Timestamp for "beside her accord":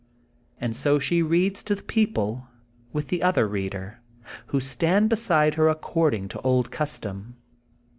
5.09-6.15